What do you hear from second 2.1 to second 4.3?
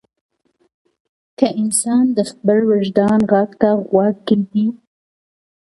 د خپل وجدان غږ ته غوږ